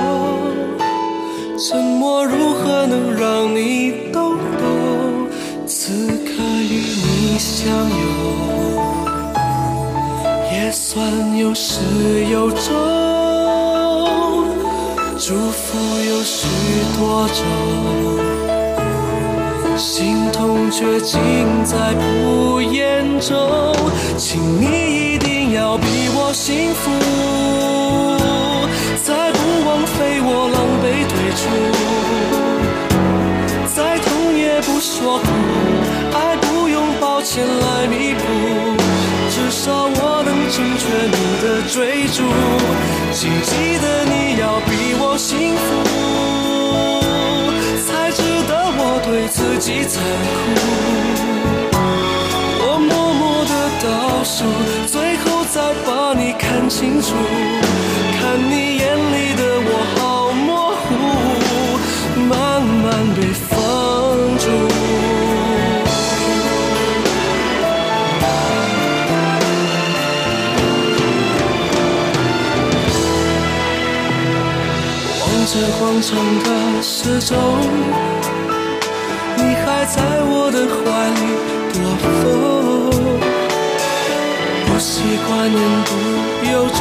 [1.55, 5.27] 沉默如何能让你懂懂？
[5.67, 6.81] 此刻与
[7.21, 7.95] 你相拥，
[10.51, 11.79] 也算有始
[12.31, 12.73] 有终，
[15.23, 16.47] 祝福有许
[16.97, 17.45] 多种。
[19.77, 21.21] 心痛却尽
[21.63, 23.37] 在不言中，
[24.17, 26.89] 请你一定要比我幸福，
[29.03, 31.43] 再不枉费我狼狈退出，
[33.75, 35.25] 再痛也不说苦，
[36.17, 38.80] 爱不用抱歉来弥补，
[39.51, 42.23] 少我能成全你的追逐，
[43.11, 45.67] 请记得你要比我幸福。
[47.85, 50.01] 才值得我对自己残
[50.39, 51.75] 酷，
[52.63, 53.51] 我默默的
[53.83, 54.45] 倒数，
[54.87, 57.13] 最后再把你看清楚，
[76.01, 76.49] 着广场的
[76.81, 77.37] 时钟。
[79.37, 80.81] 你还在我的怀
[81.13, 81.21] 里
[81.73, 82.29] 躲风，
[84.65, 84.89] 不习
[85.27, 85.89] 惯言不
[86.51, 86.79] 由衷，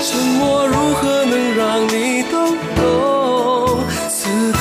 [0.00, 0.06] 沉
[0.38, 2.34] 默如何能让你懂？
[4.08, 4.12] 此
[4.52, 4.58] 刻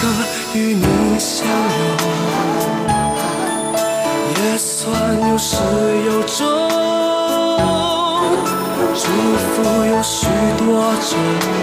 [0.55, 0.86] 与你
[1.19, 1.82] 相拥，
[4.36, 4.89] 也算
[5.30, 5.55] 有始
[6.05, 6.39] 有终，
[8.95, 9.03] 祝
[9.38, 10.26] 福有许
[10.57, 10.65] 多
[11.09, 11.62] 种。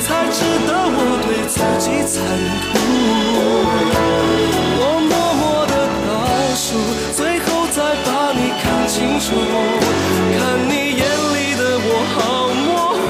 [0.00, 2.14] 才值得我对自己残
[2.72, 2.74] 酷，
[4.78, 5.74] 我默默的
[6.06, 6.10] 倒
[6.54, 6.66] 数，
[7.14, 9.24] 最后再把你看清楚，
[10.38, 11.02] 看你眼
[11.34, 12.16] 里的我好
[12.64, 13.00] 模糊，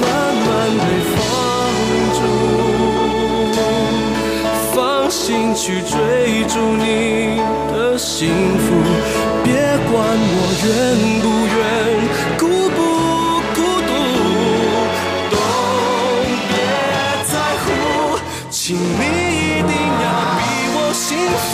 [0.00, 0.04] 慢
[0.46, 1.14] 慢被放
[2.18, 2.20] 逐，
[4.74, 4.76] 放
[5.10, 5.20] 心
[5.54, 5.92] 去追
[6.48, 6.86] 逐你
[7.72, 8.20] 的幸
[8.58, 8.64] 福，
[9.42, 9.50] 别
[9.90, 10.70] 管我愿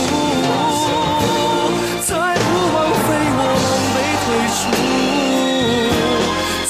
[0.06, 0.08] 福，
[2.00, 4.26] 再不枉费我狼狈退
[4.58, 4.60] 出，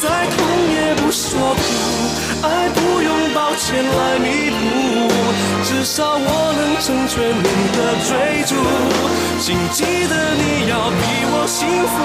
[0.03, 0.37] 再痛
[0.73, 1.59] 也不说苦，
[2.47, 4.57] 爱不用抱歉来弥补，
[5.65, 6.27] 至少我
[6.57, 8.11] 能成全你的追
[8.45, 8.51] 逐，
[9.41, 11.01] 请记得你要比
[11.31, 11.97] 我幸福，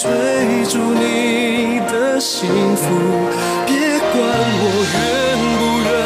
[0.00, 2.84] 追逐你的幸福，
[3.66, 4.14] 别管
[4.58, 4.96] 我愿
[5.58, 5.96] 不愿。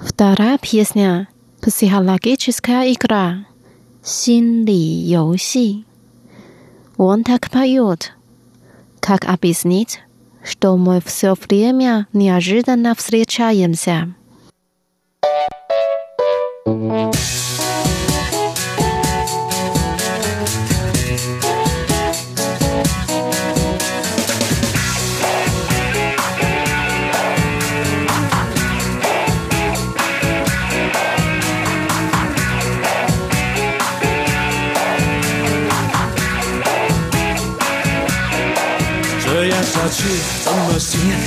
[0.00, 1.28] Вторая песня
[1.62, 3.46] «Психологическая игра»
[4.02, 5.84] 心理游戏。
[6.96, 8.12] Он так поет,
[9.00, 10.00] как объяснить
[10.43, 14.13] Что мы все время неожиданно встречаемся.
[16.65, 17.32] 心，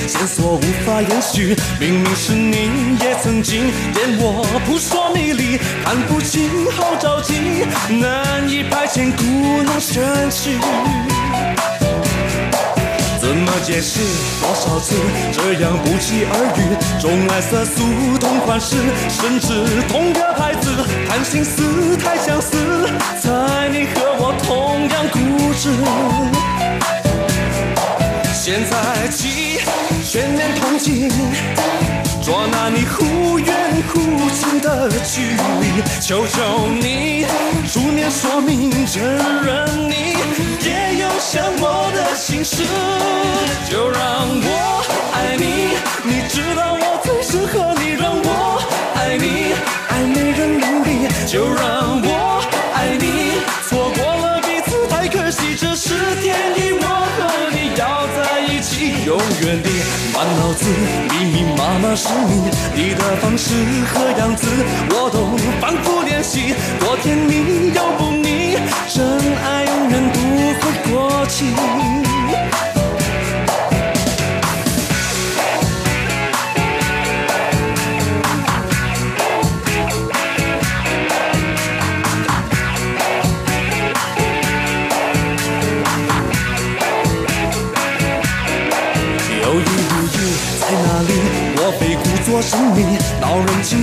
[0.06, 1.56] 线索无法延续。
[1.80, 9.24] 明明是你也曾经连我扑朔迷离，看不清好着急，难以排遣故
[9.62, 10.58] 弄玄虚。
[13.20, 13.98] 怎么解释？
[14.40, 14.94] 多少次
[15.32, 16.60] 这样不期而遇？
[17.00, 17.82] 钟爱色素
[18.18, 18.76] 同款式，
[19.10, 20.70] 甚至同个牌子，
[21.08, 22.88] 谈心思太相似，
[23.20, 25.18] 猜你和我同样固
[25.58, 25.74] 执。
[28.32, 29.55] 现在起
[30.16, 31.10] 全面同情，
[32.24, 33.54] 捉拿你忽远
[33.86, 34.00] 忽
[34.30, 35.20] 近的距
[35.60, 37.26] 离，求求你
[37.70, 39.02] 出面说明，承
[39.44, 40.16] 认你
[40.64, 42.62] 也有想我的心事，
[43.70, 44.00] 就让
[44.40, 48.58] 我爱你，你知道我最适合你，让我
[48.94, 49.52] 爱你，
[49.90, 52.40] 爱没人能比，就让我
[52.72, 53.36] 爱你，
[53.68, 55.92] 错过了彼此太可惜，这是
[56.22, 59.68] 天意，我和你要在一起，永远的
[60.16, 60.64] 满脑子
[61.10, 63.52] 密密麻麻是你，你的方式
[63.92, 64.48] 和样子
[64.88, 68.56] 我都反复练习，多甜蜜又不腻，
[68.88, 69.04] 真
[69.44, 70.18] 爱永远不
[70.62, 71.52] 会过期。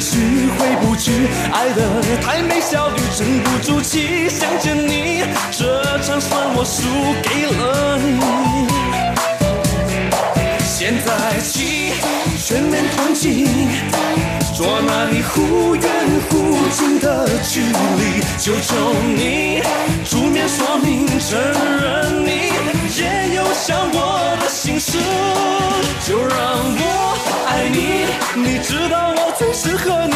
[0.03, 0.19] 去
[0.57, 6.83] 回不去，爱的太没效率，沉不住气，想见你，这场算我输
[7.23, 8.19] 给了你。
[10.61, 11.93] 现在起
[12.37, 13.47] 全面同情，
[14.53, 15.89] 捉拿你忽远
[16.29, 19.61] 忽近的距离，求求你
[20.03, 22.51] 出面说明，承认你
[23.65, 24.97] 想我的心事，
[26.05, 26.37] 就让
[26.75, 26.83] 我
[27.47, 28.03] 爱你，
[28.35, 30.12] 你知道我最适合你，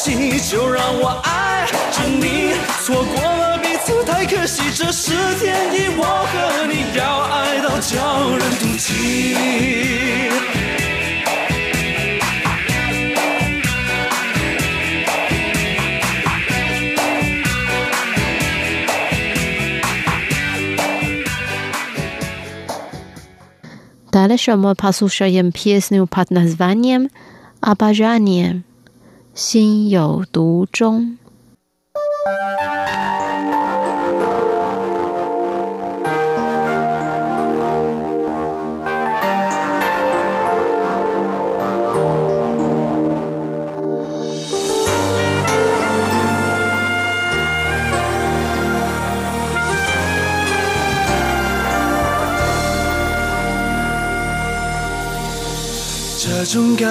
[0.00, 2.54] 系，就让我爱着你。
[2.84, 9.36] 错过了彼此太可惜，这是天意，我和你要爱到叫人妒忌。
[24.12, 27.08] Dalej, żeby pasuje się PS New Pad nazwaniem
[27.60, 28.69] Abajaniem.
[29.40, 31.16] 心有独钟。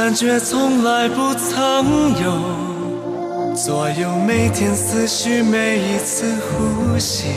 [0.10, 7.28] 感觉从来不曾有，左右每天思绪，每一次呼吸，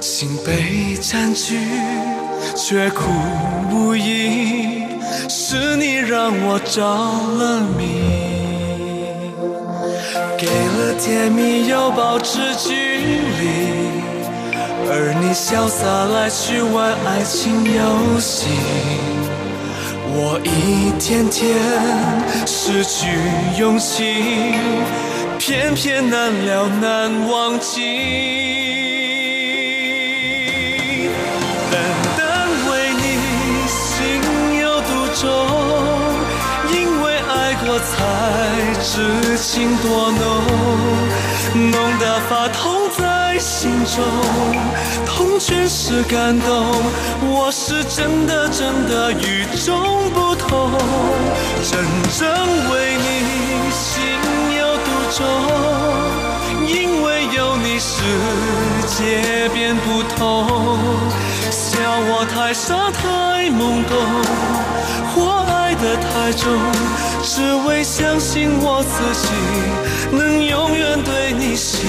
[0.00, 1.58] 心被占据，
[2.54, 3.10] 却苦
[3.72, 4.84] 无依，
[5.28, 8.04] 是你让我着了迷，
[10.38, 13.48] 给了甜蜜又保持距离，
[14.88, 18.46] 而你潇洒来去玩爱情游戏。
[20.18, 21.58] 我一天天
[22.46, 23.06] 失去
[23.58, 24.54] 勇气，
[25.38, 27.76] 偏偏难了难忘记。
[31.70, 31.78] 单
[32.16, 33.04] 单为你
[33.68, 34.22] 心
[34.58, 34.88] 有独
[35.20, 35.22] 钟，
[36.72, 37.92] 因为爱过才
[38.80, 40.16] 知情多浓，
[41.70, 42.48] 浓得发。
[43.84, 44.04] 中，
[45.04, 46.66] 痛全是感动。
[47.22, 50.72] 我是真的真的与众不同，
[51.62, 51.84] 真
[52.18, 52.28] 正
[52.70, 53.84] 为你心
[54.58, 55.18] 有独钟，
[56.66, 57.92] 因为有你世
[58.86, 60.16] 界变不同。
[61.50, 63.94] 笑我太傻太懵懂，
[65.14, 66.44] 或爱得太重。
[67.22, 69.28] 只为相信我自己
[70.16, 71.84] 能永远对你心。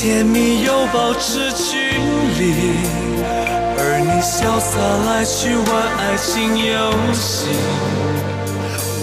[0.00, 1.76] 甜蜜又保持距
[2.38, 2.54] 离，
[3.76, 5.68] 而你潇洒来去玩
[5.98, 7.50] 爱情游戏，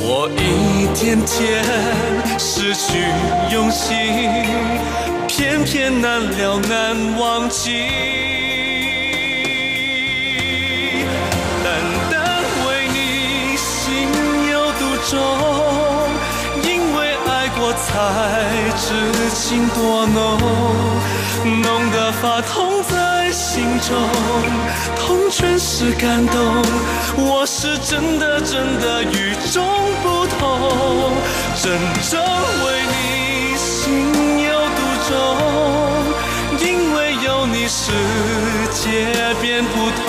[0.08, 1.66] 我一天天
[2.38, 3.10] 失去
[3.52, 3.96] 勇气，
[5.28, 7.88] 偏偏难了难忘记。
[11.64, 11.68] 单
[12.12, 12.22] 单
[12.68, 14.08] 为你心
[14.52, 15.18] 有独钟，
[16.62, 17.90] 因为爱过才
[18.78, 18.86] 知
[19.34, 20.16] 情多浓。
[21.46, 23.96] 浓得发痛在心中，
[24.98, 26.64] 痛全是感动。
[27.18, 29.64] 我是真的真的与众
[30.04, 31.14] 不同，
[31.56, 31.72] 真
[32.12, 32.22] 正
[32.66, 35.16] 为你心有独钟，
[36.60, 37.94] 因为有你世
[38.74, 40.06] 界变不同。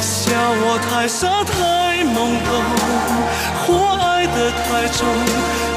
[0.00, 2.50] 笑我太傻太懵懂，
[3.62, 5.06] 或爱得太重，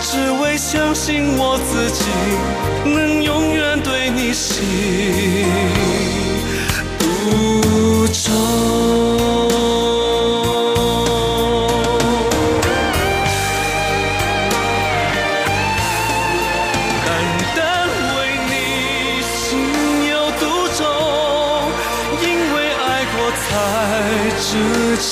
[0.02, 2.04] 只为相信我自己
[2.90, 4.66] 能永远对你心
[6.98, 8.71] 独钟。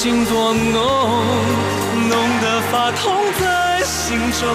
[0.02, 0.72] 情多浓，
[2.08, 4.48] 浓得发痛在心中，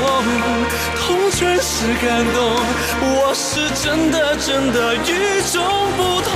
[0.96, 2.56] 痛全是感动。
[3.02, 5.62] 我是真的真的与众
[5.98, 6.32] 不同，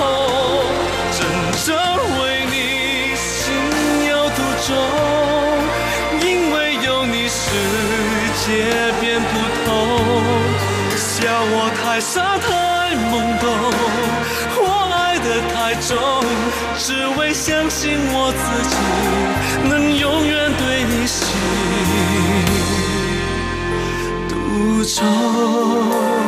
[1.16, 1.24] 真
[1.64, 1.74] 正
[2.20, 3.48] 为你心
[4.10, 4.76] 有独钟，
[6.20, 7.48] 因为有你世
[8.44, 9.32] 界变不
[9.64, 9.66] 同。
[10.98, 13.48] 笑我太傻太懵懂，
[15.28, 15.94] 得太重，
[16.78, 18.76] 只为相信我自己
[19.68, 21.26] 能永远对你心
[24.26, 26.27] 独钟。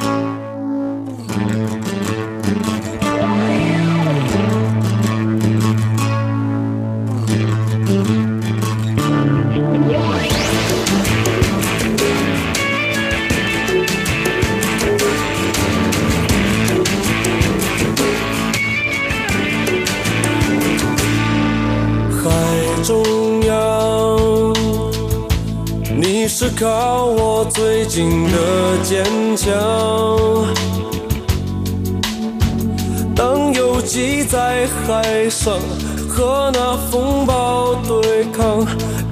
[26.61, 29.03] 靠我最近的坚
[29.35, 29.51] 强。
[33.15, 35.57] 当游击在海上
[36.07, 38.63] 和那风暴对抗，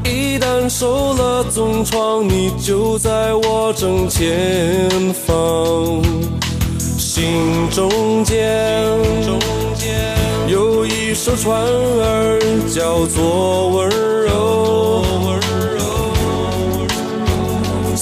[0.06, 4.88] 一旦受了重创，你就在我正前
[5.26, 6.04] 方。
[6.78, 8.96] 心中间
[10.48, 12.40] 有一艘船儿，
[12.72, 15.04] 叫做温柔。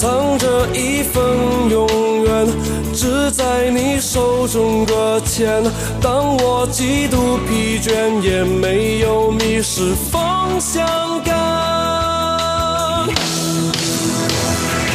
[0.00, 1.20] 藏着一份
[1.68, 2.46] 永远，
[2.94, 5.60] 只在你手中搁浅。
[6.00, 10.86] 当我极度疲倦，也没有迷失方向
[11.24, 11.34] 感。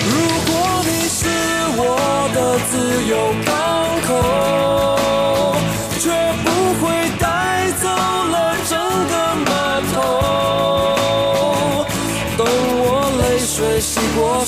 [0.09, 0.15] 如
[0.47, 1.27] 果你是
[1.75, 3.13] 我的自由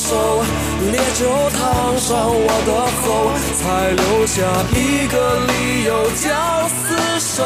[0.08, 0.14] 手，
[0.92, 2.70] 烈酒烫伤我的
[3.02, 4.38] 喉，才留下
[4.72, 5.16] 一个
[5.48, 6.30] 理由叫
[6.86, 7.42] 厮守。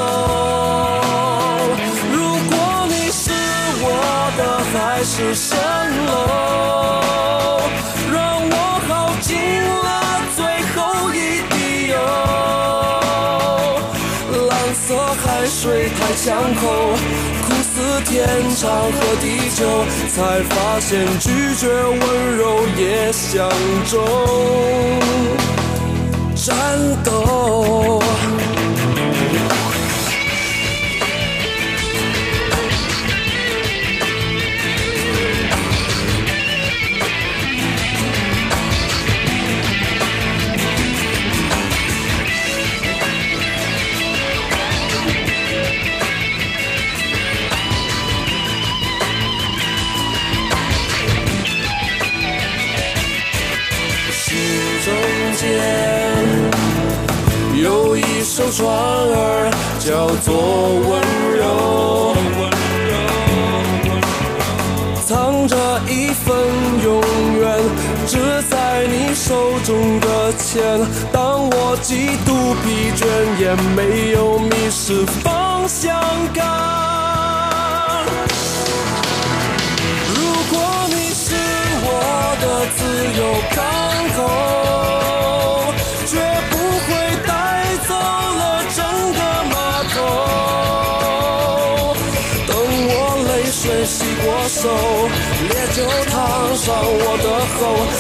[2.12, 2.16] 如
[2.50, 2.52] 果
[2.90, 3.32] 你是
[3.82, 3.88] 我
[4.38, 4.40] 的
[4.74, 5.56] 海市蜃
[6.06, 6.12] 楼，
[8.12, 8.54] 让我
[8.90, 8.92] 耗
[9.22, 9.32] 尽
[9.64, 9.88] 了
[10.36, 10.40] 最
[10.76, 10.78] 后
[11.14, 11.18] 一
[11.50, 11.54] 滴
[11.88, 11.96] 油。
[14.50, 14.86] 蓝色
[15.24, 16.62] 海水太呛口。
[18.06, 19.62] 天长和地久，
[20.20, 23.50] 才发现拒绝温柔也像
[23.86, 24.06] 种
[26.36, 26.54] 战
[27.06, 28.02] 斗。
[58.52, 60.34] 船儿叫做
[60.90, 61.02] 温
[61.38, 61.44] 柔，
[65.06, 65.56] 藏着
[65.88, 66.36] 一份
[66.84, 67.00] 永
[67.40, 67.48] 远，
[68.08, 68.18] 只
[68.50, 70.82] 在你手中的钱。
[71.12, 73.06] 当我极度疲倦，
[73.40, 76.02] 也没有迷失方向
[76.34, 76.69] 感。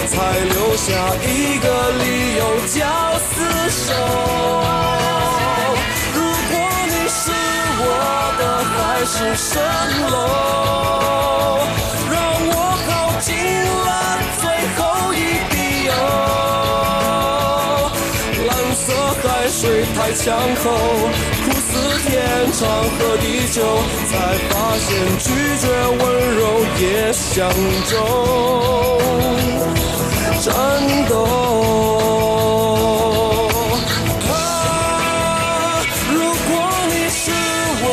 [0.09, 0.87] 才留下
[1.23, 1.27] 一
[1.59, 2.03] 个理
[2.35, 2.77] 由叫
[3.35, 3.37] 厮
[3.69, 3.93] 守。
[6.13, 6.17] 如
[6.49, 6.53] 果
[6.87, 7.21] 你是
[7.79, 7.83] 我
[8.39, 9.57] 的海市蜃
[10.09, 10.17] 楼，
[12.11, 12.13] 让
[12.49, 12.53] 我
[12.85, 12.89] 耗
[13.21, 13.27] 尽
[13.85, 13.89] 了
[14.41, 14.43] 最
[14.75, 14.79] 后
[15.13, 15.15] 一
[15.51, 15.53] 滴
[15.85, 15.89] 油。
[18.47, 18.83] 蓝色
[19.21, 19.61] 海水
[19.95, 20.25] 太呛
[20.63, 20.65] 口。
[22.01, 22.09] 天
[22.53, 22.59] 长
[22.97, 23.57] 和地久，
[24.09, 24.11] 才
[24.49, 24.87] 发现
[25.19, 25.27] 拒
[25.59, 25.63] 绝
[25.99, 26.01] 温
[26.35, 26.41] 柔
[26.79, 26.81] 也
[27.13, 27.37] 像
[27.85, 27.93] 种
[30.41, 30.53] 战
[31.09, 31.13] 斗。
[34.29, 34.33] 啊，
[36.13, 36.15] 如
[36.47, 36.49] 果
[36.87, 37.21] 你是
[37.83, 37.85] 我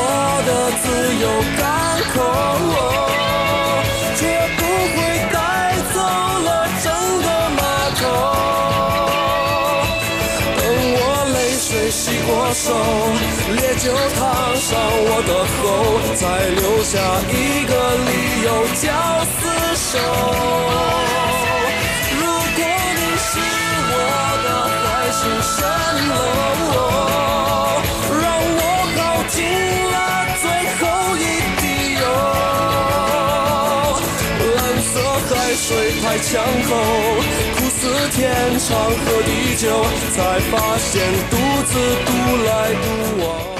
[0.46, 0.84] 的自
[1.22, 1.24] 由
[1.58, 1.64] 港
[2.14, 2.16] 口，
[4.14, 4.20] 绝
[4.56, 4.60] 不
[4.94, 4.96] 会
[5.32, 5.36] 带
[5.92, 5.96] 走
[6.46, 6.48] 了
[6.84, 6.86] 整
[7.24, 7.26] 个
[7.56, 7.60] 码
[7.98, 8.00] 头。
[10.56, 10.62] 等
[10.94, 10.98] 我
[11.34, 12.64] 泪水洗过手。
[13.56, 13.84] 烈酒
[14.16, 14.20] 烫
[14.56, 14.66] 伤
[15.08, 15.60] 我的喉，
[16.14, 16.22] 再
[16.54, 16.94] 留下
[17.28, 17.34] 一
[17.66, 17.72] 个
[18.06, 18.08] 理
[18.44, 18.46] 由
[18.80, 18.84] 叫
[19.40, 19.44] 厮
[19.74, 19.94] 守。
[36.16, 36.70] 水太呛口。
[37.68, 41.36] 似天长和地久，才发现独
[41.66, 41.72] 自
[42.04, 42.10] 独
[42.44, 43.55] 来独往。